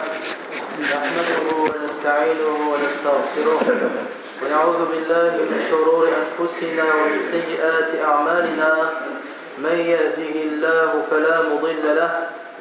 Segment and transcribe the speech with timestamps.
[0.00, 3.60] نحمده ونستعينه ونستغفره
[4.42, 8.70] ونعوذ بالله من شرور أنفسنا ومن سيئات أعمالنا.
[9.58, 12.12] من يهده الله فلا مضل له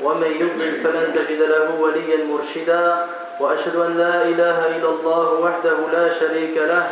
[0.04, 3.06] ومن يضلل فلن تجد له وليا مرشدا.
[3.40, 6.84] وأشهد أن لا إله إلا الله وحده لا شريك له.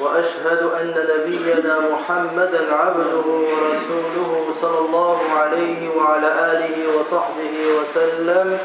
[0.00, 8.58] وأشهد أن نبينا محمدا عبده ورسوله صلى الله عليه وعلى آله وصحبه وسلم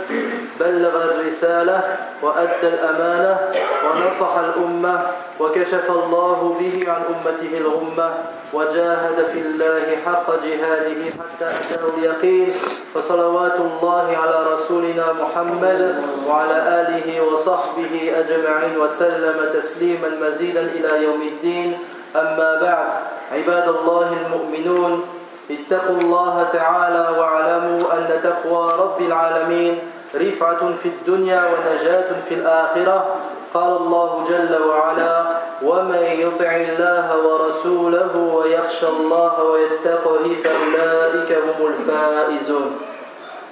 [0.60, 3.40] بلغ الرسالة وأدى الأمانة
[3.86, 4.96] ونصح الأمة
[5.40, 8.10] وكشف الله به عن أمته الغمة.
[8.54, 12.54] وجاهد في الله حق جهاده حتى أتاه اليقين.
[12.94, 21.78] فصلوات الله على رسولنا محمد وعلى آله وصحبه أجمعين وسلم تسليما مزيدا إلى يوم الدين.
[22.16, 22.92] أما بعد
[23.32, 25.04] عباد الله المؤمنون
[25.52, 29.80] اتقوا الله تعالى واعلموا أن تقوى رب العالمين
[30.16, 33.16] رفعة في الدنيا ونجاة في الآخرة.
[33.54, 42.72] قال الله جل وعلا ومن يطع الله ورسوله ويخشى الله ويتقه فأولئك هم الفائزون.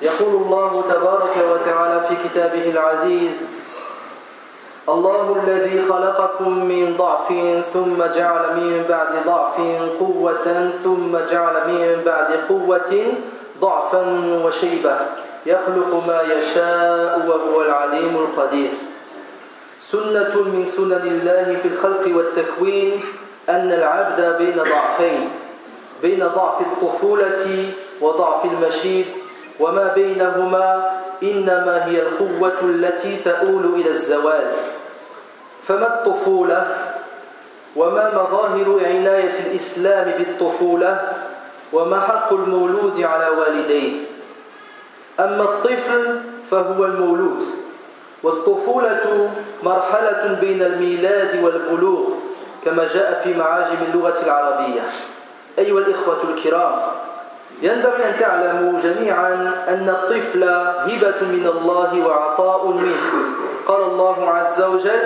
[0.02, 3.32] يقول الله تبارك وتعالى في كتابه العزيز
[4.90, 7.28] الله الذي خلقكم من ضعف
[7.74, 9.56] ثم جعل من بعد ضعف
[10.00, 13.04] قوة ثم جعل من بعد قوة
[13.62, 14.04] ضعفا
[14.46, 14.96] وشيبة
[15.46, 18.72] يخلق ما يشاء وهو العليم القدير.
[19.82, 23.02] سنة من سنن الله في الخلق والتكوين
[23.50, 25.30] أن العبد بين ضعفين
[26.02, 27.66] بين ضعف الطفولة
[28.02, 29.06] وضعف المشيب
[29.60, 30.92] وما بينهما
[31.24, 34.52] إنما هي القوة التي تؤول إلى الزوال.
[35.68, 36.78] فما الطفولة؟
[37.76, 41.12] وما مظاهر عناية الإسلام بالطفولة؟
[41.74, 43.92] وما حق المولود على والديه؟
[45.20, 46.20] أما الطفل
[46.52, 47.44] فهو المولود.
[48.24, 49.30] والطفولة
[49.64, 52.04] مرحلة بين الميلاد والبلوغ
[52.66, 54.82] كما جاء في معاجم اللغة العربية.
[55.60, 56.74] أيها الإخوة الكرام
[57.62, 59.34] ينبغي أن تعلموا جميعا
[59.68, 60.44] أن الطفل
[60.90, 63.38] هبة من الله وعطاء منه.
[63.68, 65.02] قال الله عز وجل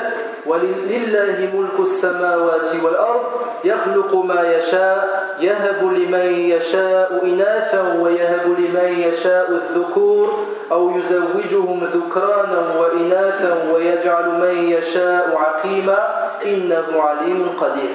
[0.46, 3.24] ولله ملك السماوات والأرض
[3.64, 13.73] يخلق ما يشاء يهب لمن يشاء إناثا ويهب لمن يشاء الذكور أو يزوجهم ذكرانا وإناثا
[13.73, 17.95] ويجعل من يشاء عقيما إنه عليم قدير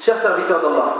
[0.00, 0.96] Chers serviteurs d'Allah,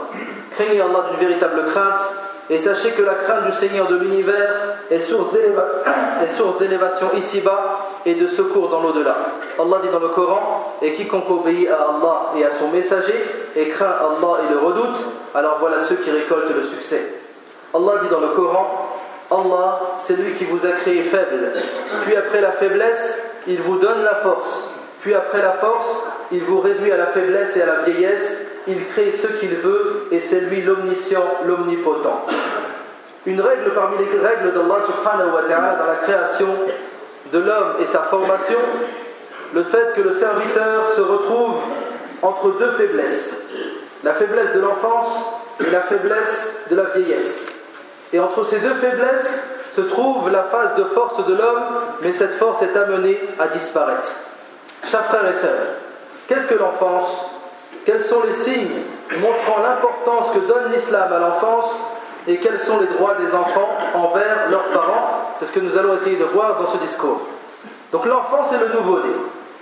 [0.53, 2.00] craignez Allah d'une véritable crainte
[2.48, 4.54] et sachez que la crainte du Seigneur de l'univers
[4.91, 5.31] est source
[6.59, 9.16] d'élévation ici-bas et de secours dans l'au-delà.
[9.59, 13.15] Allah dit dans le Coran Et quiconque obéit à Allah et à son messager
[13.56, 15.04] et craint Allah et le redoute,
[15.34, 17.03] alors voilà ceux qui récoltent le succès.
[17.75, 18.78] Allah dit dans le Coran
[19.31, 21.53] Allah, c'est lui qui vous a créé faible.
[22.06, 23.17] Puis après la faiblesse,
[23.47, 24.67] il vous donne la force.
[25.01, 28.35] Puis après la force, il vous réduit à la faiblesse et à la vieillesse
[28.67, 32.25] il crée ce qu'il veut et c'est lui l'omniscient, l'omnipotent.
[33.25, 36.47] Une règle parmi les règles d'Allah subhanahu wa ta'ala dans la création
[37.31, 38.59] de l'homme et sa formation,
[39.53, 41.56] le fait que le serviteur se retrouve
[42.22, 43.31] entre deux faiblesses,
[44.03, 45.34] la faiblesse de l'enfance
[45.66, 47.48] et la faiblesse de la vieillesse.
[48.14, 49.40] Et entre ces deux faiblesses
[49.75, 51.64] se trouve la phase de force de l'homme,
[52.02, 54.12] mais cette force est amenée à disparaître.
[54.88, 55.78] Chers frères et sœurs,
[56.28, 57.25] qu'est-ce que l'enfance?
[57.86, 58.81] Quels sont les signes
[59.20, 61.72] montrant l'importance que donne l'islam à l'enfance
[62.28, 65.34] et quels sont les droits des enfants envers leurs parents?
[65.40, 67.22] C'est ce que nous allons essayer de voir dans ce discours.
[67.91, 69.14] Donc l'enfance est le nouveau-né.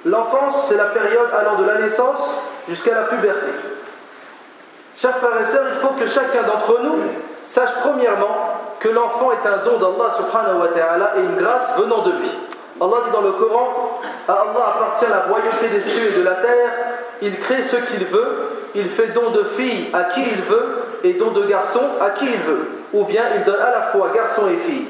[0.05, 2.21] L'enfance, c'est la période allant de la naissance
[2.67, 3.51] jusqu'à la puberté.
[4.97, 6.95] Chers frères et sœurs, il faut que chacun d'entre nous
[7.47, 8.35] sache premièrement
[8.79, 12.31] que l'enfant est un don d'Allah subhanahu wa ta'ala et une grâce venant de lui.
[12.79, 16.35] Allah dit dans le Coran À Allah appartient la royauté des cieux et de la
[16.35, 16.71] terre,
[17.21, 21.13] il crée ce qu'il veut, il fait don de filles à qui il veut et
[21.13, 22.67] don de garçons à qui il veut.
[22.93, 24.87] Ou bien il donne à la fois garçons et filles.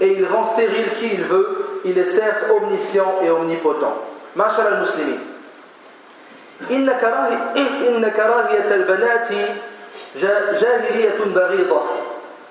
[0.00, 3.96] Et il rend stérile qui il veut, il est certes omniscient et omnipotent.
[4.36, 5.18] Mashal al-Muslimin.
[10.60, 11.80] جاهلية بغيضة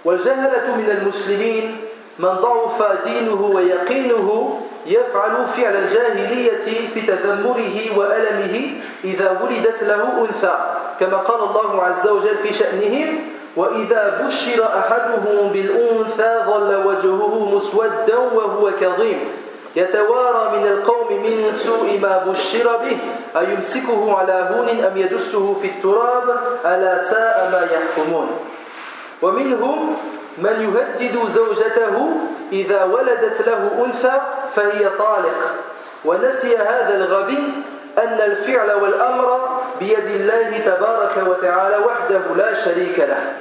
[0.05, 1.77] والجهلة من المسلمين
[2.19, 8.73] من ضعف دينه ويقينه يفعل فعل الجاهلية في تذمره وألمه
[9.03, 10.57] إذا ولدت له أنثى
[10.99, 13.19] كما قال الله عز وجل في شأنهم
[13.55, 19.19] وإذا بشر أحدهم بالأنثى ظل وجهه مسودا وهو كظيم.
[19.75, 22.97] يتوارى من القوم من سوء ما بشر به.
[23.39, 28.27] أيمسكه على هون أم يدسه في التراب؟ ألا ساء ما يحكمون.
[29.21, 29.97] ومنهم
[30.37, 32.11] من يهدد زوجته
[32.51, 34.21] إذا ولدت له أنثى
[34.55, 35.39] فهي طالق.
[36.05, 37.43] ونسي هذا الغبي
[37.97, 43.33] أن الفعل والأمر بيد الله تبارك وتعالى وحده لا شريك له.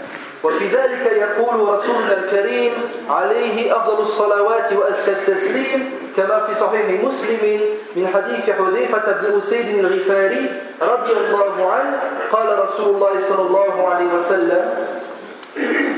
[0.45, 2.73] وفي ذلك يقول رسولنا الكريم
[3.11, 7.61] عليه أفضل الصلوات وأزكى التسليم كما في صحيح مسلم
[7.97, 10.51] من حديث حذيفة بن أسيد الغفاري
[10.83, 12.01] رضي الله عنه
[12.33, 14.75] قال رسول الله صلى الله عليه وسلم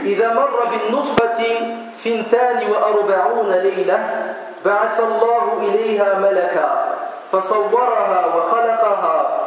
[0.04, 1.44] إذا مر بالنطفة
[2.04, 4.24] ثنتان وأربعون ليلة
[4.64, 6.94] بعث الله إليها ملكا
[7.32, 9.39] فصورها وخلقها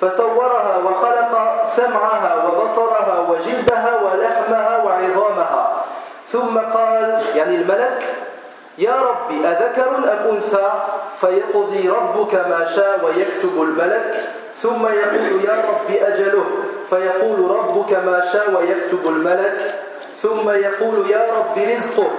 [0.00, 5.84] فصورها وخلق سمعها وبصرها وجلدها ولحمها وعظامها.
[6.28, 8.14] ثم قال يعني الملك
[8.78, 10.70] يا ربي أذكر أم أنثى؟
[11.20, 14.24] فيقضي ربك ما شاء ويكتب الملك.
[14.62, 16.44] ثم يقول يا رب أجله.
[16.90, 19.74] فيقول ربك ما شاء ويكتب الملك.
[20.22, 22.10] ثم يقول يا رب رزقه.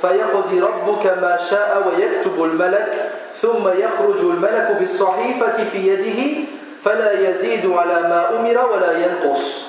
[0.00, 3.10] فيقضي ربك ما شاء ويكتب الملك.
[3.40, 6.48] ثم يخرج الملك بالصحيفة في يده
[6.84, 9.66] فلا يزيد على ما أمر ولا ينقص.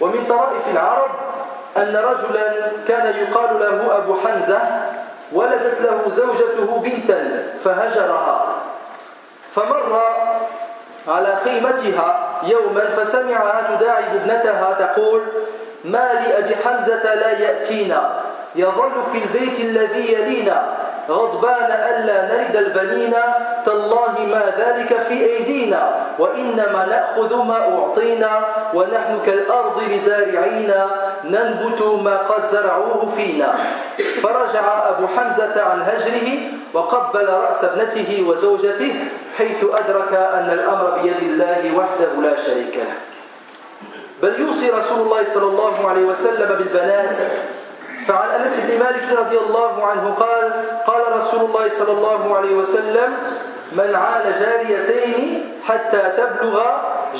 [0.00, 1.10] ومن طرائف العرب
[1.76, 4.60] أن رجلا كان يقال له أبو حمزة
[5.32, 8.46] ولدت له زوجته بنتا فهجرها.
[9.54, 10.02] فمر
[11.08, 15.22] على خيمتها يوما فسمعها تداعب ابنتها تقول
[15.84, 18.20] ما لأبي حمزة لا يأتينا.
[18.56, 20.74] يظل في البيت الذي يلينا.
[21.08, 23.14] غضبان ألا نرد البنين
[23.64, 28.40] تالله ما ذلك في أيدينا وإنما نأخذ ما أعطينا
[28.74, 30.74] ونحن كالأرض لزارعين
[31.24, 33.54] ننبت ما قد زرعوه فينا
[34.22, 36.38] فرجع أبو حمزة عن هجره
[36.74, 38.94] وقبل رأس ابنته وزوجته
[39.38, 42.94] حيث أدرك أن الأمر بيد الله وحده لا شريك له.
[44.22, 47.16] بل يوصي رسول الله صلى الله عليه وسلم بالبنات
[48.06, 50.52] فعن أنس بن مالك رضي الله عنه قال
[50.86, 53.16] قال رسول الله صلى الله عليه وسلم
[53.72, 56.60] من عال جاريتين حتى تبلغ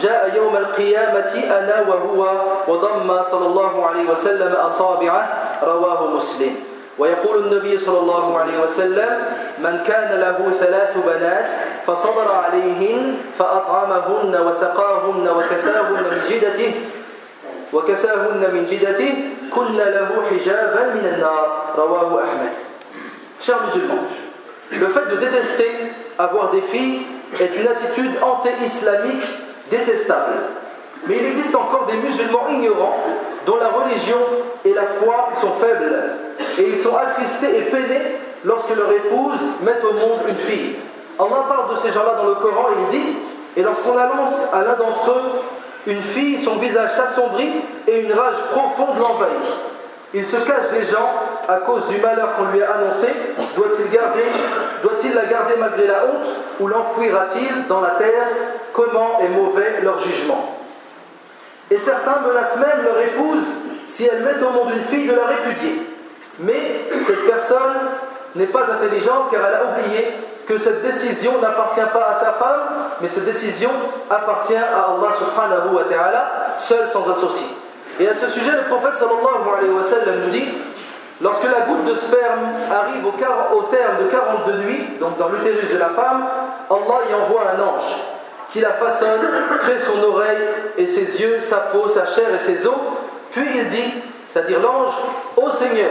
[0.03, 5.29] جاء يوم القيامة أنا وهو وضم صلى الله عليه وسلم أصابعه.
[5.63, 6.57] رواه مسلم.
[6.99, 9.25] ويقول النبي صلى الله عليه وسلم
[9.59, 11.51] من كان له ثلاث بنات
[11.87, 16.75] فصبر عليهن فأطعمهن وسقاهن وكساهن من جدته
[17.74, 19.14] وكساهن من جدته
[19.56, 22.56] كن له حجابا من النار رواه أحمد
[23.40, 24.08] Chers musulmans,
[24.72, 25.70] le fait de détester
[26.18, 27.02] avoir des filles
[27.42, 29.28] est une attitude anté-islamique
[29.70, 30.34] détestable.
[31.08, 32.98] Mais il existe encore des musulmans ignorants
[33.46, 34.18] dont la religion
[34.64, 35.94] et la foi sont faibles
[36.58, 40.76] et ils sont attristés et peinés lorsque leur épouse met au monde une fille.
[41.20, 43.18] Allah parle de ces gens-là dans le Coran et il dit
[43.58, 45.42] Et lorsqu'on annonce à l'un d'entre eux
[45.87, 47.53] une fille, son visage s'assombrit
[47.87, 49.33] et une rage profonde l'envahit.
[50.15, 51.11] Il se cache des gens
[51.49, 53.09] à cause du malheur qu'on lui a annoncé.
[53.55, 54.25] Doit-il garder,
[54.83, 56.29] doit-il la garder malgré la honte
[56.61, 58.29] ou l'enfouira-t-il dans la terre?
[58.73, 60.57] Comment est mauvais leur jugement?
[61.71, 63.45] Et certains menacent même leur épouse
[63.87, 65.83] si elle met au monde une fille de la répudier.
[66.39, 67.77] Mais cette personne
[68.35, 70.09] n'est pas intelligente car elle a oublié
[70.49, 72.61] que cette décision n'appartient pas à sa femme,
[73.01, 73.71] mais cette décision
[74.09, 77.47] appartient à Allah subhanahu ta'ala, seul sans associé.
[78.01, 80.49] Et à ce sujet, le prophète sallallahu alayhi wa sallam nous dit
[81.21, 85.69] Lorsque la goutte de sperme arrive au, au terme de 42 nuits, donc dans l'utérus
[85.71, 86.25] de la femme,
[86.71, 87.99] Allah y envoie un ange
[88.53, 89.21] qui la façonne,
[89.63, 90.39] crée son oreille
[90.79, 92.75] et ses yeux, sa peau, sa chair et ses os.
[93.33, 93.95] Puis il dit,
[94.33, 94.95] c'est-à-dire l'ange,
[95.37, 95.91] ô Seigneur,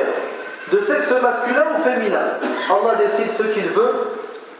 [0.71, 2.25] de sexe masculin ou féminin,
[2.69, 3.93] Allah décide ce qu'il veut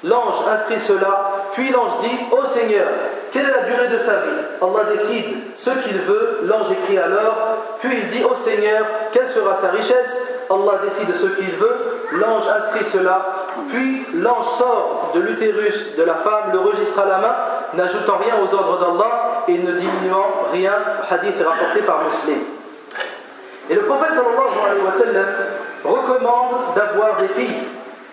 [0.04, 2.88] L'ange inscrit cela, puis l'ange dit Ô Seigneur,
[3.32, 4.42] quelle est la durée de sa vie?
[4.62, 7.36] Allah décide ce qu'il veut, l'ange écrit alors,
[7.80, 10.22] puis il dit Ô Seigneur, quelle sera sa richesse?
[10.50, 13.36] Allah décide ce qu'il veut, l'ange inscrit cela,
[13.70, 17.36] puis l'ange sort de l'utérus de la femme, le registre à la main,
[17.74, 20.74] n'ajoutant rien aux ordres d'Allah et ne diminuant rien.
[21.10, 22.40] Hadith est rapporté par Muslim.
[23.70, 25.26] Et le prophète sallam
[25.84, 27.64] recommande d'avoir des filles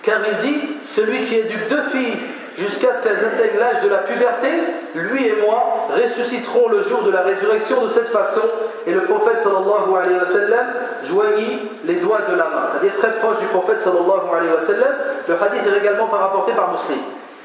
[0.05, 2.19] car il dit, celui qui éduque deux filles
[2.59, 4.49] jusqu'à ce qu'elles atteignent l'âge de la puberté,
[4.95, 8.43] lui et moi ressusciterons le jour de la résurrection de cette façon.
[8.87, 10.67] Et le prophète sallallahu alayhi wa sallam
[11.05, 14.95] joignit les doigts de la main, c'est-à-dire très proche du prophète sallallahu alayhi wa sallam.
[15.27, 16.99] Le hadith est également rapporté par Muslim.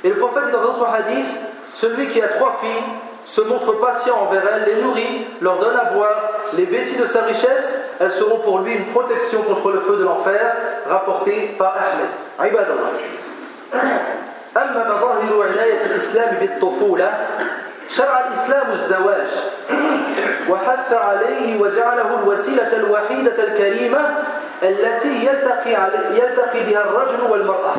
[0.04, 1.28] Et le prophète dit dans un autre hadith,
[1.76, 2.84] celui qui a trois filles
[3.26, 7.22] se montre patient envers elles, les nourrit, leur donne à boire, les vêtit de sa
[7.22, 10.56] richesse, elles seront pour lui une protection contre le feu de l'enfer,
[10.90, 12.10] rapporté par Ahmed.
[12.40, 12.92] عباد الله
[14.58, 17.10] أما مظاهر عناية الإسلام بالطفولة
[17.90, 19.28] شرع الإسلام الزواج
[20.50, 24.00] وحث عليه وجعله الوسيلة الوحيدة الكريمة
[24.64, 25.72] التي يلتقي,
[26.12, 27.74] يلتقي بها الرجل والمرأة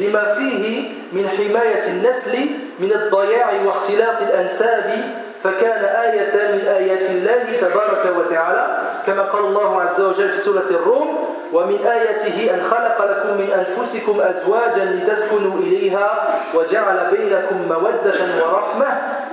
[0.00, 2.46] لما فيه من حماية النسل
[2.78, 5.04] من الضياع واختلاط الأنساب
[5.44, 11.34] فكان آية من آيات الله تبارك وتعالى كما قال الله عز وجل في سورة الروم
[11.52, 18.86] ومن آيته أن خلق لكم من أنفسكم أزواجا لتسكنوا إليها وجعل بينكم مودة ورحمة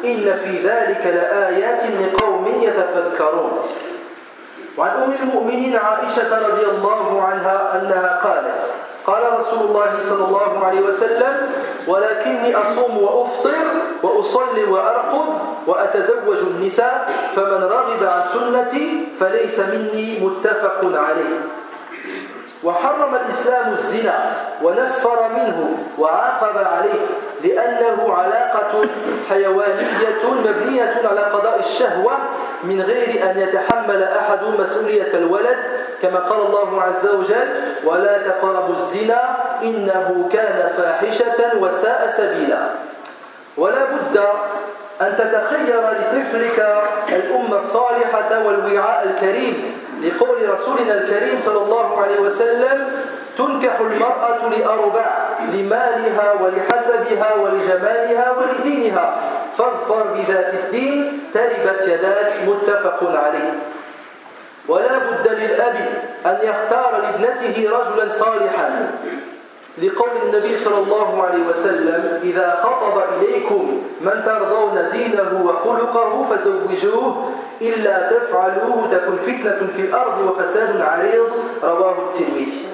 [0.05, 3.51] إن في ذلك لآيات لقوم يتفكرون.
[4.77, 8.61] وعن أم المؤمنين عائشة رضي الله عنها أنها قالت
[9.07, 11.35] قال رسول الله صلى الله عليه وسلم
[11.87, 13.65] ولكني أصوم وأفطر
[14.03, 15.29] وأصلي وأرقد
[15.67, 21.39] وأتزوج النساء فمن رغب عن سنتي فليس مني متفق عليه.
[22.63, 24.17] وحرم الإسلام الزنا
[24.63, 27.05] ونفر منه وعاقب عليه.
[27.43, 28.85] لأنه علاقة
[29.29, 32.11] حيوانية مبنية على قضاء الشهوة
[32.63, 35.57] من غير أن يتحمل أحد مسؤولية الولد
[36.01, 37.49] كما قال الله عز وجل
[37.83, 42.69] ولا تقربوا الزنا إنه كان فاحشة وساء سبيلا.
[43.57, 44.17] ولا بد
[45.01, 52.87] أن تتخير لطفلك الأمة الصالحة والوعاء الكريم لقول رسولنا الكريم صلى الله عليه وسلم
[53.37, 55.05] تنكح المرأة لأربع
[55.53, 59.15] لمالها ولحسبها ولجمالها ولدينها.
[59.57, 63.53] فاظفر بذات الدين تربت يداك متفق عليه.
[64.67, 65.75] ولا بد للأب
[66.25, 68.91] أن يختار لابنته رجلا صالحا.
[69.77, 78.11] لقول النبي صلى الله عليه وسلم إذا خطب إليكم من ترضون دينه وخلقه فزوجوه إلا
[78.11, 81.27] تفعلوه تكن فتنة في الأرض وفساد عريض.
[81.63, 82.70] رواه الترمذي.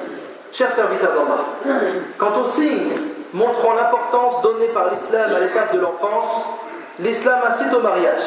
[0.57, 1.77] Chers serviteurs d'Allah,
[2.17, 2.89] quant aux signes
[3.31, 6.45] montrant l'importance donnée par l'islam à l'étape de l'enfance,
[6.99, 8.23] l'islam incite au mariage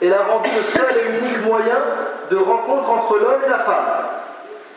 [0.00, 1.78] et l'a rendu le seul et unique moyen
[2.32, 3.84] de rencontre entre l'homme et la femme.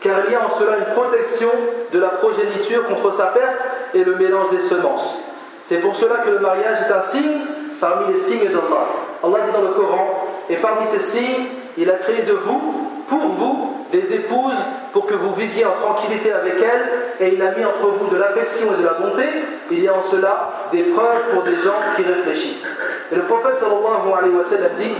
[0.00, 1.50] car il y a en cela une protection
[1.92, 5.18] de la progéniture contre sa perte et le mélange des semences.
[5.64, 7.40] C'est pour cela que le mariage est un signe
[7.80, 8.86] parmi les signes d'Allah.
[9.24, 13.26] Allah dit dans le Coran, et parmi ces signes, il a créé de vous, pour
[13.26, 14.56] vous, des épouses
[14.92, 16.86] pour que vous viviez en tranquillité avec elles,
[17.20, 19.24] et il a mis entre vous de l'affection et de la bonté.
[19.70, 22.66] Il y a en cela des preuves pour des gens qui réfléchissent.
[23.12, 24.92] Et le prophète sallallahu alayhi wa sallam dit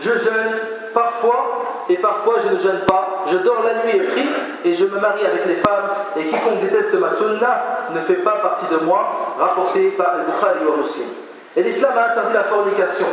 [0.00, 0.58] Je jeûne
[0.92, 3.24] parfois et parfois je ne jeûne pas.
[3.30, 4.28] Je dors la nuit et prie
[4.64, 5.90] et je me marie avec les femmes.
[6.16, 11.23] Et quiconque déteste ma sunna ne fait pas partie de moi, rapporté par Al-Bukhari ou.
[11.56, 13.06] Et l'islam a interdit la fornication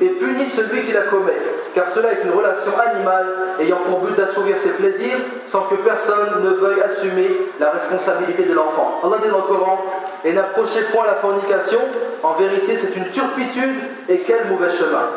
[0.00, 1.32] et punit celui qui la commet,
[1.74, 3.26] car cela est une relation animale
[3.60, 8.52] ayant pour but d'assouvir ses plaisirs sans que personne ne veuille assumer la responsabilité de
[8.52, 9.00] l'enfant.
[9.02, 9.82] Allah dit dans le Coran
[10.24, 11.80] Et n'approchez point la fornication,
[12.22, 13.76] en vérité c'est une turpitude
[14.08, 15.08] et quel mauvais chemin.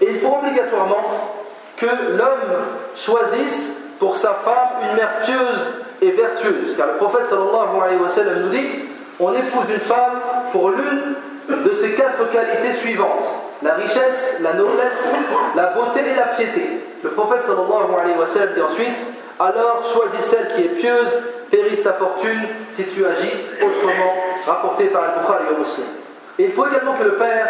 [0.00, 1.32] Et il faut obligatoirement
[1.76, 2.64] que l'homme
[2.96, 6.76] choisisse pour sa femme une mère pieuse et vertueuse.
[6.76, 8.66] Car le prophète sallallahu alayhi wa sallam nous dit
[9.20, 10.20] on épouse une femme
[10.52, 11.14] pour l'une
[11.48, 13.24] de ces quatre qualités suivantes
[13.62, 15.14] la richesse, la noblesse,
[15.54, 16.80] la beauté et la piété.
[17.02, 18.98] Le prophète sallallahu alayhi wa sallam dit ensuite
[19.38, 21.18] alors choisis celle qui est pieuse,
[21.50, 22.40] périsse ta fortune
[22.74, 24.14] si tu agis autrement,
[24.46, 25.86] rapporté par Al-Bukhari et Muslim.
[26.38, 27.48] Et il faut également que le père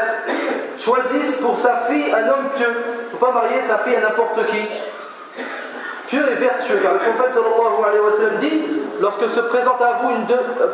[0.78, 2.66] choisisse pour sa fille un homme pieux.
[2.66, 4.62] Il ne faut pas marier sa fille à n'importe qui.
[6.08, 8.62] Pieux et vertueux, car le prophète sallallahu alayhi wa sallam dit
[9.00, 10.10] lorsque se présente à vous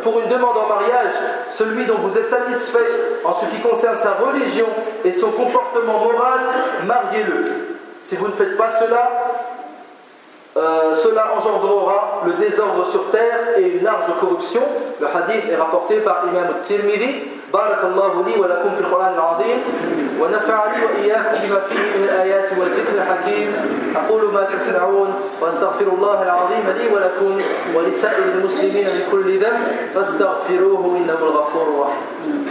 [0.02, 1.14] pour une demande en mariage
[1.56, 2.78] celui dont vous êtes satisfait
[3.24, 4.66] en ce qui concerne sa religion
[5.04, 6.40] et son comportement moral,
[6.86, 7.44] mariez-le.
[8.02, 9.10] Si vous ne faites pas cela,
[10.56, 14.60] euh, cela engendrera le désordre sur terre et une large corruption.
[15.00, 17.31] Le hadith est rapporté par Imam al-Tirmidhi.
[17.52, 19.58] بارك الله لي ولكم في القرآن العظيم
[20.20, 23.52] ونفعني وإياكم بما فيه من الآيات والذكر الحكيم.
[23.96, 27.40] أقول ما تسمعون وأستغفر الله العظيم لي ولكم
[27.74, 29.60] ولسائر المسلمين من كل ذنب
[29.94, 32.46] فاستغفروه إنه الغفور الرحيم.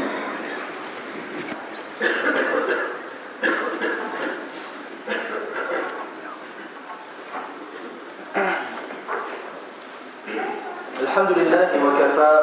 [11.11, 12.39] الحمد لله وكفى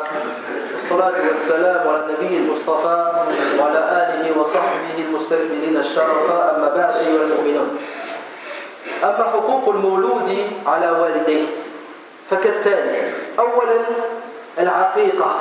[0.74, 3.12] والصلاة والسلام على النبي المصطفى
[3.58, 7.78] وعلى آله وصحبه المستكبرين الشرفاء أما بعد أيها المؤمنون.
[9.04, 10.30] أما حقوق المولود
[10.66, 11.46] على والديه
[12.30, 13.80] فكالتالي أولا
[14.58, 15.36] العقيقة.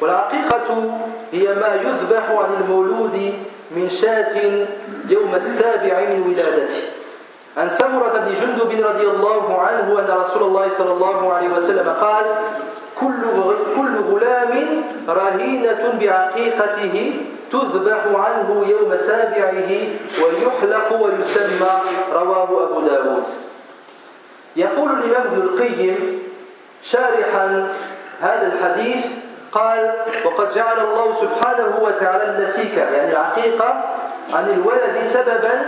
[0.00, 0.68] والعقيقة
[1.32, 3.34] هي ما يذبح عن المولود
[3.70, 4.66] من شاة
[5.08, 7.01] يوم السابع من ولادته.
[7.56, 12.24] عن سمرة بن جندب رضي الله عنه أن رسول الله صلى الله عليه وسلم قال
[13.00, 13.22] كل
[13.76, 17.14] كل غلام رهينة بعقيقته
[17.52, 19.70] تذبح عنه يوم سابعه
[20.22, 21.72] ويحلق ويسمى.
[22.12, 23.24] رواه أبو داود.
[24.56, 26.18] يقول الإمام ابن القيم
[26.82, 27.68] شارحا
[28.20, 29.04] هذا الحديث
[29.52, 29.94] قال
[30.24, 33.84] وقد جعل الله سبحانه وتعالى النسيك يعني العقيقة
[34.32, 35.62] عن الولد سببا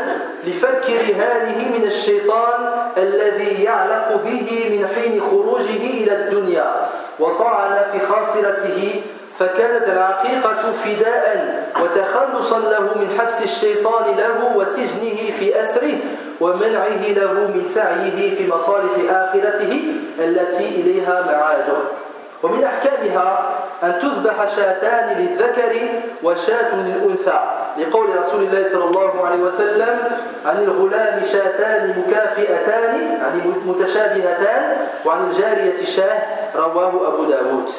[0.47, 2.69] لفك رهانه من الشيطان
[2.99, 6.75] الذي يعلق به من حين خروجه إلى الدنيا
[7.19, 9.03] وطعن في خاصرته
[9.39, 15.95] فكانت العقيقة فداء وتخلصا له من حبس الشيطان له وسجنه في أسره
[16.41, 19.83] ومنعه له من سعيه في مصالح آخرته
[20.19, 22.04] التي إليها معاده.
[22.45, 23.49] ومن أحكامها
[23.83, 25.89] أن تذبح شاتان للذكر
[26.23, 27.41] وشاة للأنثى
[27.79, 29.99] لقول رسول الله صلى الله عليه وسلم
[30.47, 36.23] عن الغلام شاتان مكافئتان يعني متشابهتان وعن الجارية شاة
[36.57, 37.71] رواه أبو داود.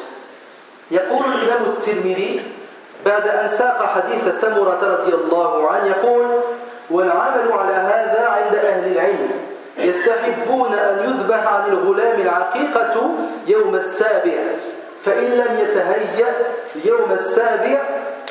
[0.90, 2.42] يقول الإمام الترمذي
[3.06, 6.26] بعد أن ساق حديث سمرة رضي الله عنه يقول
[6.90, 9.45] والعمل على هذا عند أهل العلم
[9.78, 13.10] يستحبون أن يذبح عن الغلام العقيقة
[13.46, 14.38] يوم السابع.
[15.04, 16.34] فإن لم يتهيأ
[16.84, 17.78] يوم السابع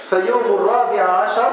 [0.09, 1.51] فيوم الرابع عشر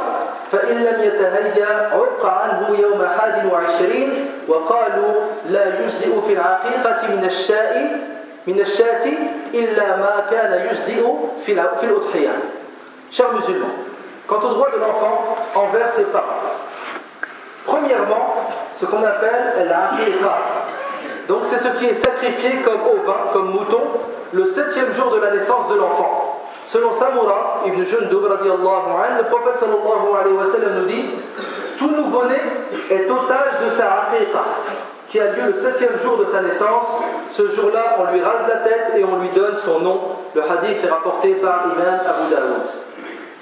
[0.53, 4.27] فإن لم يتهيأ عق عنه يوم حاد وعشرين.
[4.49, 5.15] وقالوا
[5.51, 8.01] لا يجزئ في العقيقة من الشاء
[8.47, 9.07] من الشاة
[9.55, 11.03] إلا ما كان يجزئ
[11.47, 12.35] في الأضحية.
[13.13, 13.77] Chers musulmans,
[14.27, 16.43] quant au droit de l'enfant envers ses parents,
[17.83, 18.35] premièrement,
[18.77, 20.39] ce qu'on appelle l'aqiqa.
[21.29, 23.83] Donc c'est ce qui est sacrifié comme ovin, comme mouton,
[24.33, 26.41] le septième jour de la naissance de l'enfant.
[26.67, 31.05] Selon Samura ibn Jundub, le prophète sallallahu alayhi wa sallam nous dit
[31.79, 32.41] Tout nouveau-né
[32.91, 34.45] est otage de sa aqiqa,
[35.09, 36.85] qui a lieu le septième jour de sa naissance.
[37.31, 40.01] Ce jour-là, on lui rase la tête et on lui donne son nom.
[40.35, 42.63] Le hadith est rapporté par Imam Abu Daoud.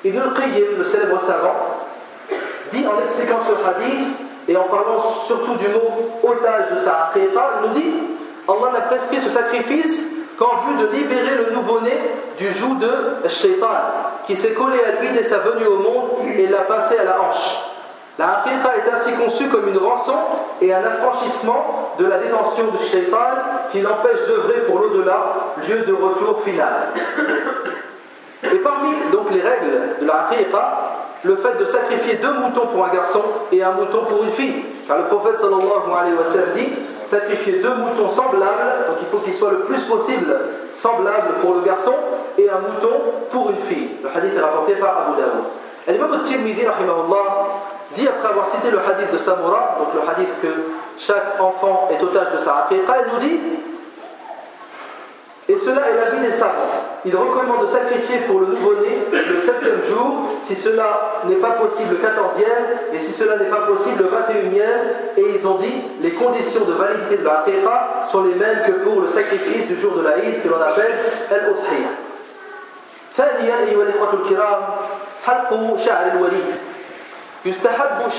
[0.04, 1.56] Ibn al-Qayyim, le célèbre savant,
[2.72, 5.90] dit en expliquant ce hadith et en parlant surtout du mot
[6.22, 7.92] otage de sa aqiqa, il nous dit
[8.48, 10.02] Allah n'a prescrit ce sacrifice
[10.38, 11.92] qu'en vue de libérer le nouveau-né
[12.38, 13.66] du joug de shaitan
[14.26, 17.20] qui s'est collé à lui dès sa venue au monde et l'a passé à la
[17.20, 17.58] hanche.
[18.18, 20.16] La aqiqa est ainsi conçue comme une rançon
[20.60, 23.16] et un affranchissement de la détention du shaitan
[23.70, 25.26] qui l'empêche d'œuvrer pour l'au-delà,
[25.68, 26.88] lieu de retour final.
[28.42, 32.84] Et parmi donc les règles de la aqiqa, le fait de sacrifier deux moutons pour
[32.84, 34.64] un garçon et un mouton pour une fille.
[34.86, 36.68] Car le prophète sallallahu alayhi wa sallam dit
[37.04, 40.34] sacrifier deux moutons semblables, donc il faut qu'ils soient le plus possible
[40.74, 41.94] semblables pour le garçon
[42.38, 43.90] et un mouton pour une fille.
[44.02, 45.44] Le hadith est rapporté par Abu Dawoud.
[45.86, 46.64] Et l'imam al-Tirmidhi,
[47.96, 50.48] dit après avoir cité le hadith de Samura, donc le hadith que
[50.96, 53.40] chaque enfant est otage de sa aqiqa, il nous dit
[55.47, 56.73] et cela est l'avis des savants.
[57.05, 61.91] Ils recommandent de sacrifier pour le nouveau-né le septième jour, si cela n'est pas possible
[61.91, 64.81] le quatorzième, et si cela n'est pas possible le vingt et unième.
[65.17, 68.71] Et ils ont dit les conditions de validité de la aqiqa sont les mêmes que
[68.83, 70.93] pour le sacrifice du jour de l'Aïd que l'on appelle
[71.29, 71.93] al-Udhiyah.
[73.15, 74.61] ثانيا أيها الإخوة الكرام
[75.25, 76.55] حلق شعر الوليد
[77.45, 78.11] يستحب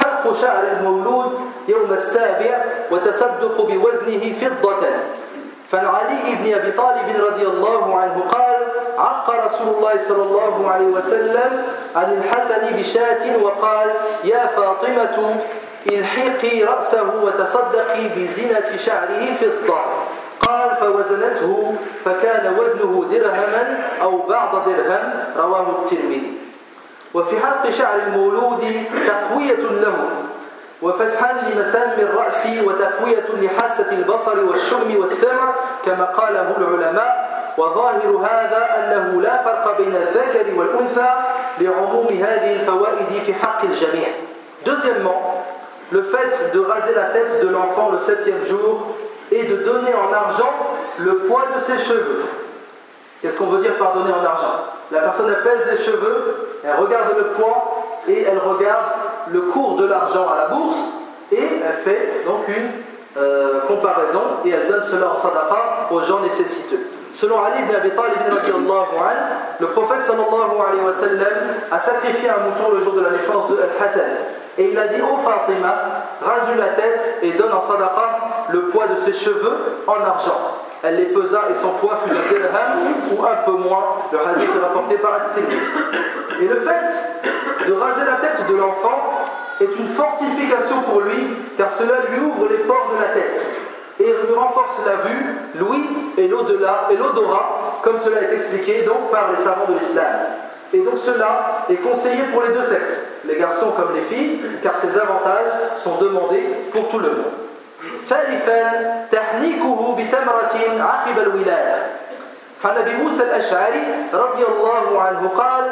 [0.00, 1.32] حلق شعر المولود
[1.68, 4.86] يوم السابع وتصدق بوزنه فضة
[5.71, 10.85] فعن علي بن أبي طالب رضي الله عنه قال عق رسول الله صلى الله عليه
[10.85, 11.63] وسلم
[11.95, 13.89] عن الحسن بشاة وقال
[14.23, 15.35] يا فاطمة
[15.87, 19.81] إلحقي رأسه وتصدقي بزنة شعره فضة.
[20.39, 26.33] قال فوزنته فكان وزنه درهما أو بعض درهم رواه الترمذي.
[27.13, 30.09] وفي حق شعر المولود تقوية له.
[30.81, 35.53] وفتحا لمسام الرأس وتقوية لحاسة البصر والشم والسمع
[35.85, 41.13] كما قاله العلماء وظاهر هذا أنه لا فرق بين الذكر والأنثى
[41.59, 44.07] لعموم هذه الفوائد في حق الجميع
[44.65, 45.45] Deuxièmement,
[45.91, 48.95] le fait de raser la tête de l'enfant le septième jour
[49.31, 50.53] et de donner en argent
[50.97, 52.25] le poids de ses cheveux.
[53.21, 56.75] Qu'est-ce qu'on veut dire par donner en argent La personne elle pèse les cheveux, elle
[56.75, 58.85] regarde le poids et elle regarde
[59.31, 60.77] le cours de l'argent à la bourse
[61.31, 62.69] et elle fait donc une
[63.17, 66.87] euh, comparaison et elle donne cela en sadaqa aux gens nécessiteux.
[67.13, 67.73] Selon Ali ibn
[69.59, 71.33] le prophète sallallahu alayhi wa sallam
[71.71, 74.03] a sacrifié un mouton le jour de la naissance de Al-Hassan.
[74.57, 75.73] Et il a dit, ô oh Fatima,
[76.21, 80.59] rase la tête et donne en sadaqa le poids de ses cheveux en argent.
[80.83, 82.79] Elle les pesa et son poids fut de dirham
[83.11, 83.83] ou un peu moins.
[84.11, 85.57] Le hadith est rapporté par At-Tirmidhi.
[86.41, 89.11] Et le fait de raser la tête de l'enfant
[89.59, 93.45] est une fortification pour lui, car cela lui ouvre les ports de la tête
[93.99, 95.85] et lui renforce la vue, l'ouïe
[96.17, 100.13] et l'au-delà et l'odorat, comme cela est expliqué donc par les savants de l'islam.
[100.73, 104.75] Et donc cela est conseillé pour les deux sexes, les garçons comme les filles, car
[104.77, 105.51] ces avantages
[105.83, 107.33] sont demandés pour tout le monde.
[112.63, 115.63] فعن أبي موسى الأشعري رضي الله عنه قال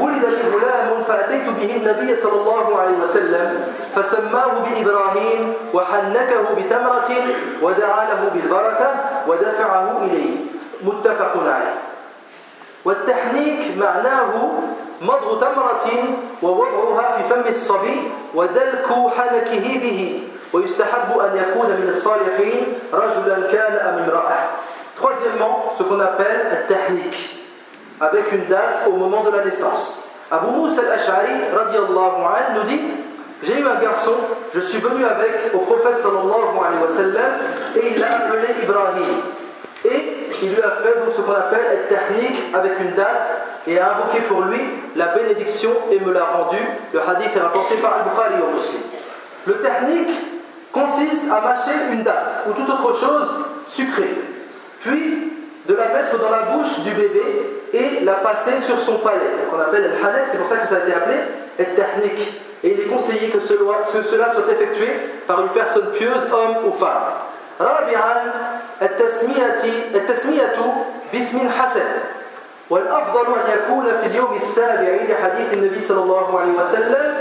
[0.00, 7.10] ولد لي غلام فأتيت به النبي صلى الله عليه وسلم فسماه بإبراهيم وحنكه بتمرة
[7.62, 8.94] ودعا له بالبركة
[9.28, 10.36] ودفعه إليه.
[10.84, 11.74] متفق عليه.
[12.84, 14.50] والتحنيك معناه
[15.02, 15.88] مضغ تمرة
[16.42, 20.22] ووضعها في فم الصبي ودلك حنكه به
[20.52, 24.38] ويستحب أن يكون من الصالحين رجلا كان أم امرأة.
[24.96, 27.44] Troisièmement, ce qu'on appelle technique,
[28.00, 29.98] avec une date au moment de la naissance.
[30.30, 31.32] Abu Moussa al-Ash'ari
[32.54, 32.80] nous dit
[33.42, 34.14] J'ai eu un garçon,
[34.54, 37.32] je suis venu avec au prophète sallallahu alayhi wa sallam
[37.76, 39.04] et il l'a appelé Ibrahim.
[39.84, 43.30] Et il lui a fait donc ce qu'on appelle technique avec une date
[43.66, 44.60] et a invoqué pour lui
[44.96, 46.58] la bénédiction et me l'a rendu.
[46.92, 48.80] Le hadith est rapporté par Al-Bukhari au Muslim.
[49.46, 50.18] Le technique
[50.72, 53.28] consiste à mâcher une date ou toute autre chose
[53.68, 54.35] sucrée
[54.81, 55.31] puis
[55.67, 57.21] de la mettre dans la bouche du bébé
[57.73, 60.75] et la passer sur son palais, qu'on appelle le hanek, c'est pour ça que ça
[60.75, 61.17] a été appelé
[61.59, 62.41] et technique.
[62.63, 64.89] Et il est conseillé que cela soit effectué
[65.27, 67.31] par une personne pieuse, homme ou femme.
[67.61, 68.33] رابعا
[68.81, 69.55] التسمية
[69.95, 70.55] التسمية
[71.13, 71.85] باسم حسن
[72.69, 77.13] والأفضل أن يكون في اليوم السابع لحديث النبي صلى الله عليه وسلم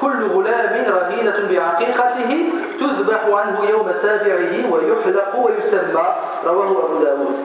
[0.00, 2.44] كل غلام رهينة بعقيقته
[2.81, 6.05] تذبح عنه يوم سابعه ويحلق ويسمى
[6.45, 7.35] رواه أبو داود.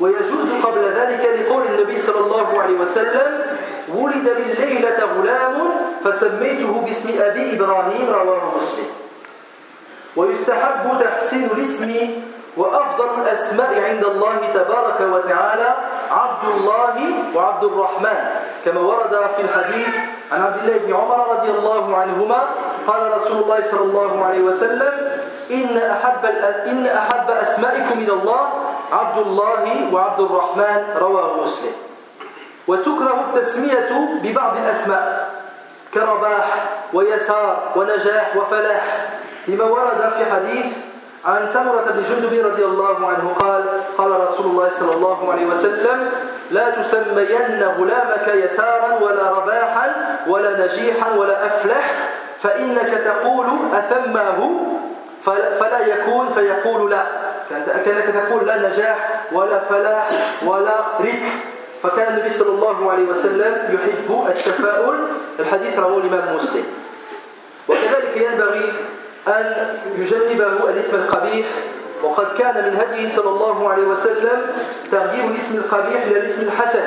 [0.00, 3.30] ويجوز قبل ذلك لقول النبي صلى الله عليه وسلم
[3.94, 5.56] ولد لليلة غلام
[6.04, 8.88] فسميته باسم أبي إبراهيم رواه مسلم.
[10.16, 11.90] ويستحب تحسين الاسم
[12.56, 15.70] وأفضل الأسماء عند الله تبارك وتعالى
[16.10, 16.96] عبد الله
[17.34, 18.20] وعبد الرحمن.
[18.64, 19.94] كما ورد في الحديث
[20.32, 22.40] عن عبد الله بن عمر رضي الله عنهما
[22.86, 24.94] قال رسول الله صلى الله عليه وسلم
[25.50, 26.22] إن أحب,
[26.66, 28.42] إن أحب أسمائكم من الله
[28.92, 30.80] عبد الله وعبد الرحمن.
[30.96, 31.74] رواه مسلم.
[32.68, 33.90] وتكره التسمية
[34.22, 35.30] ببعض الأسماء
[35.94, 39.06] كرباح ويسار ونجاح وفلاح
[39.48, 40.66] لما ورد في حديث
[41.24, 43.64] عن سمرة بن جندب رضي الله عنه قال
[43.98, 46.10] قال رسول الله صلى الله عليه وسلم
[46.50, 51.94] لا تسمين غلامك يسارا ولا رباحا ولا نجيحا ولا أفلح
[52.44, 54.38] فإنك تقول أثماه
[55.60, 57.02] فلا يكون فيقول لا.
[57.84, 58.98] كأنك تقول لا نجاح
[59.32, 60.10] ولا فلاح
[60.44, 61.24] ولا رك.
[61.82, 64.96] فكان النبي صلى الله عليه وسلم يحب التفاؤل.
[65.40, 66.66] الحديث رواه الإمام مسلم.
[67.68, 68.72] وكذلك ينبغي
[69.28, 69.44] أن
[69.98, 71.46] يجنبه الاسم القبيح
[72.04, 74.40] وقد كان من هديه صلى الله عليه وسلم
[74.92, 76.84] تغيير الاسم القبيح إلى الاسم الحسن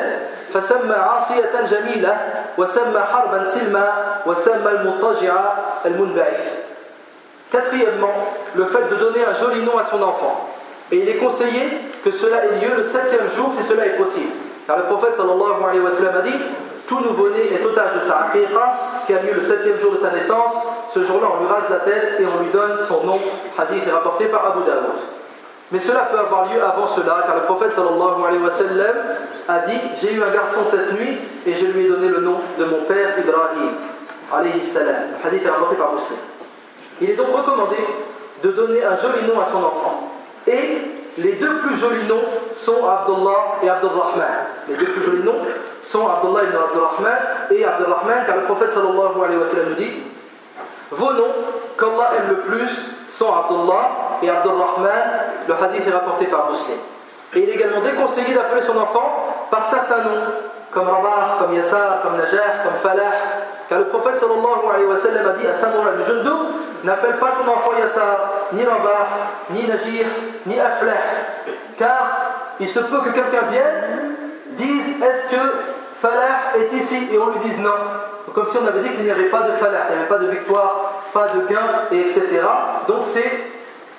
[0.53, 2.17] فسمى عاصية جميلة
[2.57, 3.93] وسمى حربا سلما
[4.25, 5.33] وسمى المضطجع
[5.85, 6.67] المنبعث
[7.49, 8.11] Quatrièmement,
[8.55, 10.49] le fait de donner un joli nom à son enfant.
[10.91, 11.61] Et il est conseillé
[12.03, 14.33] que cela ait lieu le septième jour si cela est possible.
[14.67, 16.37] Car le prophète sallallahu alayhi wa sallam a dit
[16.89, 20.11] tout nouveau-né est otage de sa aqiqa, qui a lieu le septième jour de sa
[20.11, 20.53] naissance.
[20.97, 23.19] Ce jour-là, on lui rase la tête et on lui donne son nom.
[23.55, 24.97] Hadith est rapporté par Abu Daoud.
[25.71, 28.95] Mais cela peut avoir lieu avant cela, car le prophète sallallahu alayhi wa sallam
[29.47, 32.37] a dit J'ai eu un garçon cette nuit et je lui ai donné le nom
[32.57, 33.73] de mon père Ibrahim.
[34.33, 34.95] Alayhi salam.
[35.21, 36.17] Le hadith est rapporté par Muslim.
[36.99, 37.77] Il est donc recommandé
[38.41, 40.13] de donner un joli nom à son enfant.
[40.47, 40.81] Et
[41.19, 42.23] les deux plus jolis noms
[42.55, 44.47] sont Abdullah et Abdurrahman.
[44.67, 45.45] Les deux plus jolis noms
[45.83, 47.17] sont Abdullah ibn Abdurrahman
[47.51, 50.06] et Abdurrahman, car le prophète sallallahu alayhi wa sallam nous dit
[50.91, 51.33] Vos noms
[51.77, 54.89] qu'Allah aime le plus sont Abdullah et Abdurrahman.
[55.47, 56.77] Le hadith est rapporté par Muslim.
[57.35, 60.31] Et il est également déconseillé d'appeler son enfant par certains noms,
[60.71, 63.11] comme Rabah, comme Yassar, comme Najah, comme Falah.
[63.67, 66.29] Car le prophète sallallahu alayhi wa sallam a dit à Samura ibn
[66.83, 68.17] N'appelle pas ton enfant Yassar,
[68.53, 69.07] ni Rabah,
[69.49, 70.05] ni Najir,
[70.45, 70.93] ni Aflah.
[71.77, 72.07] Car
[72.59, 74.15] il se peut que quelqu'un vienne,
[74.51, 75.53] dise Est-ce que
[76.01, 77.09] Falah est ici?
[77.11, 77.71] Et on lui dise non.
[78.33, 80.19] Comme si on avait dit qu'il n'y avait pas de Falah, il n'y avait pas
[80.19, 82.21] de victoire, pas de gain, et etc.
[82.87, 83.31] Donc c'est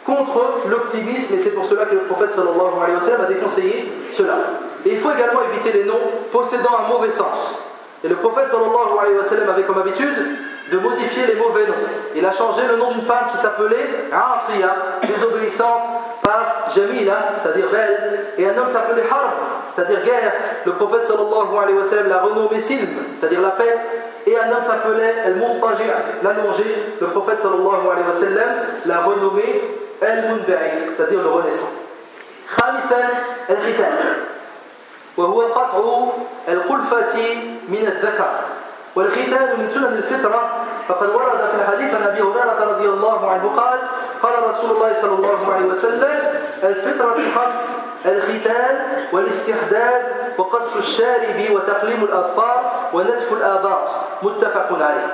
[0.08, 3.92] contre l'optimisme et c'est pour cela que le prophète sallallahu alayhi wa sallam a déconseillé
[4.10, 4.36] cela.
[4.86, 6.00] Et il faut également éviter les noms
[6.32, 7.60] possédant un mauvais sens.
[8.02, 10.16] Et le prophète sallallahu alayhi wa sallam avait comme habitude
[10.72, 11.74] de modifier les mauvais noms.
[12.14, 15.84] Il a changé le nom d'une femme qui s'appelait Asiya, désobéissante,
[16.22, 19.34] par Jamila, c'est-à-dire belle, et un homme s'appelait Harb,
[19.74, 20.32] c'est-à-dire guerre.
[20.64, 22.88] Le prophète sallallahu alayhi wa sallam l'a renommé Silm,
[23.18, 23.76] c'est-à-dire la paix,
[24.28, 25.88] et un homme s'appelait El-Muntaji,
[26.22, 26.64] l'allongé.
[27.00, 28.50] Le prophète sallallahu alayhi wa sallam
[28.86, 29.62] l'a renommé
[30.00, 31.72] El-Munba'if, c'est-à-dire le renaissant.
[32.48, 33.00] خامسا
[33.50, 33.98] الختان
[35.16, 35.78] وهو قطع
[37.68, 38.30] من الذكر
[38.96, 43.78] والختان من سنن الفطرة فقد ورد في الحديث عن أبي هريرة رضي الله عنه قال
[44.22, 46.14] قال رسول الله صلى الله عليه وسلم
[46.64, 47.60] الفطرة خمس
[48.06, 48.78] الختان
[49.12, 50.02] والاستحداد
[50.38, 53.88] وقص الشارب وتقليم الأظفار ونتف الآباط
[54.22, 55.12] متفق عليه.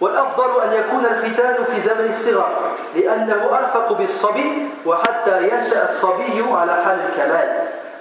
[0.00, 2.48] والأفضل أن يكون الختان في زمن الصغر
[2.94, 7.48] لأنه أرفق بالصبي وحتى ينشأ الصبي على حال الكمال.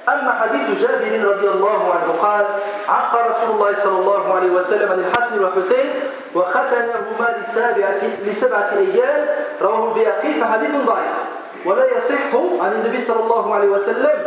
[0.10, 2.46] أما حديث جابر رضي الله عنه قال
[2.90, 5.90] عق رسول الله صلى الله عليه وسلم عن الحسن والحسين
[6.36, 9.26] وختنهما لسبعة, لسبعة أيام
[9.62, 11.16] رواه البياقي فحديث ضعيف.
[11.65, 14.27] ولا يصح عن النبي صلى الله عليه وسلم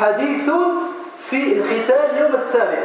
[0.00, 0.50] حديث
[1.30, 2.82] في الختان يوم السابع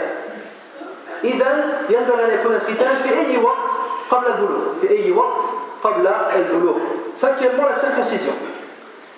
[1.23, 3.71] إذا ينبغي أن يكون الختان في أي وقت
[4.11, 5.41] قبل البلوغ في أي وقت
[5.83, 6.77] قبل البلوغ
[7.15, 8.31] Cinquièmement, la circoncision.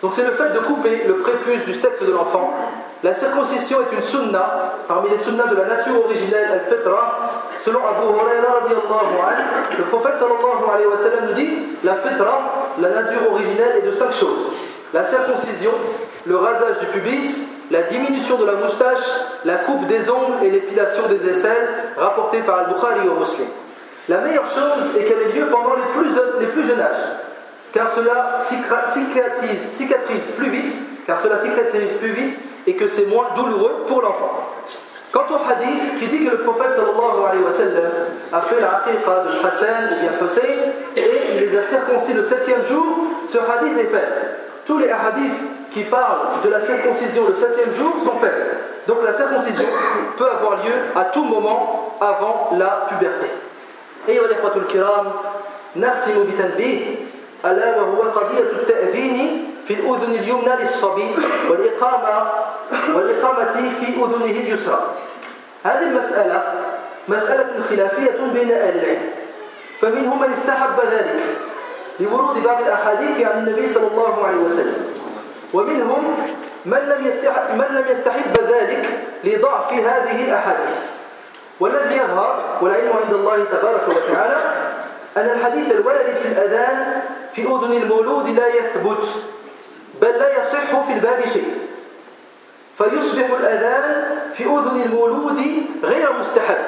[0.01, 2.53] Donc c'est le fait de couper le prépuce du sexe de l'enfant.
[3.03, 7.31] La circoncision est une sunna, parmi les sunnas de la nature originelle, al-fitra.
[7.63, 8.59] Selon Abu Huraira
[9.77, 11.49] le prophète sallallahu alayhi wa sallam nous dit
[11.83, 12.41] la fitra,
[12.79, 14.51] la nature originelle, est de cinq choses.
[14.94, 15.72] La circoncision,
[16.27, 17.38] le rasage du pubis,
[17.70, 19.05] la diminution de la moustache,
[19.44, 23.48] la coupe des ongles et l'épilation des aisselles, rapportées par Al-Bukhari au Muslim.
[24.09, 27.05] La meilleure chose est qu'elle ait lieu pendant les plus, jeunes âges,
[27.74, 30.74] car cela cicatrise, plus vite,
[31.07, 34.55] car cela cicatrise plus vite et que c'est moins douloureux pour l'enfant.
[35.12, 37.92] Quant au hadith qui dit que le prophète sallallahu alayhi wa sallam
[38.33, 41.03] a fait la aqiqa de Hassan ou bien Hussein et
[41.35, 42.85] il les a circoncis le septième jour,
[43.31, 44.38] ce hadith est faible.
[44.68, 45.33] Tous les hadiths
[45.72, 48.59] qui parlent de la circoncision le septième jour sont faibles.
[48.87, 49.64] Donc la circoncision
[50.18, 53.31] peut avoir lieu à tout moment avant la puberté.
[54.09, 55.12] أيها الإخوة الكرام
[55.76, 56.96] نختم بتنبيه
[57.44, 61.14] ألا وهو قضية التأذين في الأذن اليمنى للصبي
[61.50, 62.31] والإقامة
[62.94, 64.81] والإقامة في أذنه اليسرى
[65.64, 66.42] هذه المسألة
[67.09, 69.11] مسألة خلافية بين أهل العلم
[69.81, 71.22] فمنهم من استحب ذلك
[72.00, 74.76] لورود بعض الأحاديث عن النبي صلى الله عليه وسلم.
[75.54, 76.16] ومنهم
[76.66, 78.88] من لم يستحب, من لم يستحب ذلك
[79.24, 80.74] لضعف هذه الأحاديث.
[81.61, 84.37] والذي يظهر والعلم عند الله تبارك وتعالى
[85.16, 87.00] أن الحديث الوارد في الأذان
[87.32, 89.08] في أذن المولود لا يثبت
[90.02, 91.58] بل لا يصح في الباب شيء.
[92.78, 95.40] فيصبح الأذان في أذن المولود
[95.84, 96.64] غير مستحب.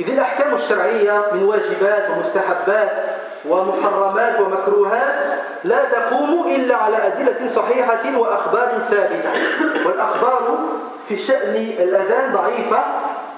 [0.00, 2.92] إذ الأحكام الشرعية من واجبات ومستحبات
[3.48, 5.22] ومحرمات ومكروهات
[5.64, 9.30] لا تقوم إلا على أدلة صحيحة وأخبار ثابتة
[9.86, 10.58] والأخبار
[11.08, 12.84] في شأن الأذان ضعيفة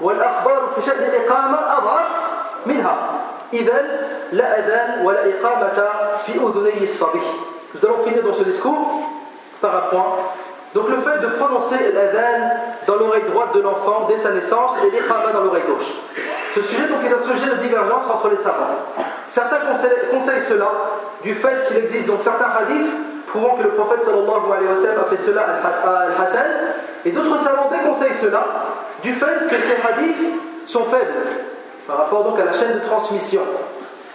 [0.00, 2.08] والأخبار في شأن الإقامة أضعف
[2.66, 2.96] منها
[3.52, 3.82] إذا
[4.32, 5.88] لا أذان ولا إقامة
[6.26, 7.22] في أذني الصبي
[7.74, 9.02] Nous allons finir dans ce discours
[9.60, 10.06] par un point.
[10.76, 12.54] Donc le fait de prononcer l'adhan
[12.86, 15.92] dans l'oreille droite de l'enfant dès sa naissance et l'iqama dans l'oreille gauche.
[16.54, 18.78] Ce sujet donc est un sujet de divergence entre les savants.
[19.34, 19.58] Certains
[20.12, 20.70] conseillent, cela
[21.24, 22.86] du fait qu'il existe donc certains hadiths
[23.26, 26.46] prouvant que le prophète sallallahu alayhi wa sallam a fait cela à Al-Hassan
[27.04, 28.44] et d'autres savants déconseillent cela
[29.02, 31.14] du fait que ces hadiths sont faibles
[31.88, 33.40] par rapport donc à la chaîne de transmission.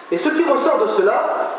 [0.09, 1.49] Et ce qui ressort de cela,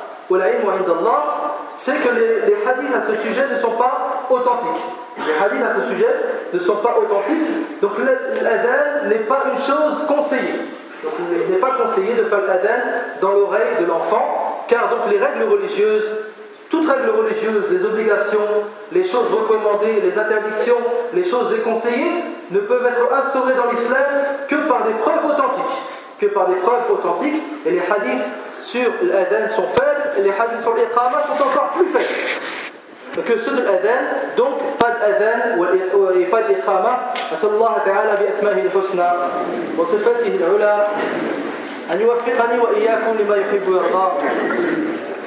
[1.76, 4.84] c'est que les, les hadiths à ce sujet ne sont pas authentiques.
[5.18, 6.14] Les hadiths à ce sujet
[6.54, 7.80] ne sont pas authentiques.
[7.82, 10.79] Donc l'adhan n'est pas une chose conseillée.
[11.02, 12.82] Donc il n'est pas conseillé de faire l'adhan
[13.20, 16.04] dans l'oreille de l'enfant, car donc les règles religieuses,
[16.68, 18.48] toutes règles religieuses, les obligations,
[18.92, 20.78] les choses recommandées, les interdictions,
[21.14, 24.04] les choses déconseillées, ne peuvent être instaurées dans l'islam
[24.48, 25.78] que par des preuves authentiques.
[26.20, 27.42] Que par des preuves authentiques.
[27.66, 28.28] Et les hadiths
[28.60, 32.49] sur l'adhan sont faibles, et les hadiths sur l'iqama sont encore plus faibles.
[33.14, 34.02] Que ceux de l'adhan,
[34.36, 35.58] donc pas d'adhan
[36.18, 37.10] et pas d'iqama.
[37.32, 39.08] أسأل الله تعالى بأسمائه الحسنى
[39.78, 40.86] وصفاته العلى
[41.92, 44.06] أن يوفقني وإياكم لما يحب ويرضى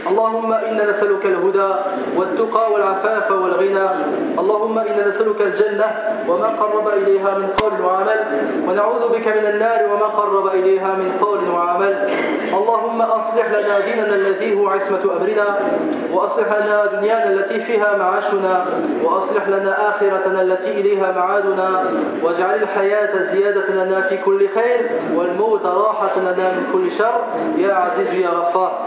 [0.07, 1.73] اللهم إنا نسألك الهدى
[2.17, 3.87] والتقى والعفاف والغنى.
[4.39, 5.85] اللهم إنا نسألك الجنة
[6.29, 8.19] وما قرب إليها من قول وعمل.
[8.67, 12.09] ونعوذ بك من النار وما قرب إليها من قول وعمل.
[12.53, 15.59] اللهم أصلح لنا ديننا الذي هو عصمة أمرنا.
[16.13, 18.65] وأصلح لنا دنيانا التي فيها معاشنا.
[19.03, 21.83] وأصلح لنا آخرتنا التي إليها معادنا.
[22.23, 27.21] واجعل الحياة زيادة لنا في كل خير والموت راحة لنا من كل شر.
[27.57, 28.85] يا عزيز يا غفار.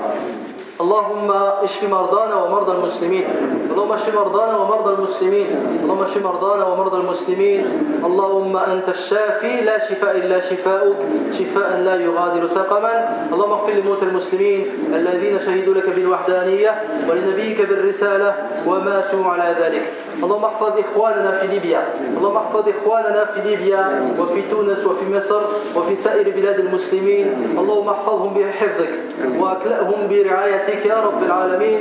[0.81, 3.25] اللهم اشف مرضانا ومرضى المسلمين.
[3.73, 5.49] اللهم اشف مرضانا ومرضى المسلمين.
[5.83, 7.62] اللهم اشف مرضانا ومرضى المسلمين.
[8.05, 10.97] اللهم أنت الشافي لا شفاء إلا شفاؤك.
[11.33, 12.95] شفاء لا يغادر سقما.
[13.33, 16.73] اللهم اغفر لموتى المسلمين الذين شهدوا لك بالوحدانية
[17.09, 18.35] ولنبيك بالرسالة
[18.67, 19.85] وماتوا على ذلك.
[20.22, 21.83] اللهم احفظ إخواننا في ليبيا.
[22.16, 23.85] اللهم احفظ إخواننا في ليبيا
[24.20, 25.42] وفي تونس وفي مصر
[25.76, 27.57] وفي سائر بلاد المسلمين.
[27.59, 28.92] اللهم احفظهم بحفظك
[29.38, 31.81] وأكلأهم برعايتك يا رب العالمين.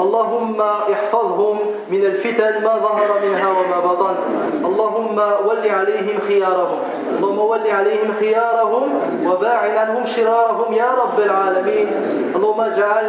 [0.00, 0.60] اللهم
[0.92, 1.58] احفظهم
[1.90, 4.16] من الفتن ما ظهر منها وما بطن.
[4.64, 6.80] اللهم ول عليهم خيارهم.
[7.16, 8.86] اللهم ول عليهم خيارهم
[9.26, 11.88] وباعد عنهم شرارهم يا رب العالمين.
[12.36, 13.06] اللهم اجعل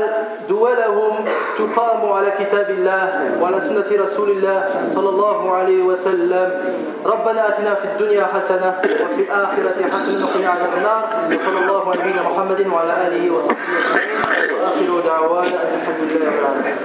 [0.50, 1.14] دولهم
[1.58, 3.04] تقام على كتاب الله
[3.42, 4.60] وعلى سنة رسول الله
[4.96, 6.48] صلى الله عليه وسلم.
[7.06, 11.04] ربنا آتنا في الدنيا حسنة وفي الآخرة حسنة وقنا عذاب النار.
[11.32, 14.50] وصلى الله على نبينا محمد وعلى آله وصحبه أجمعين.
[14.54, 16.78] وآخر دعوانا الحمد لله رب العالمين.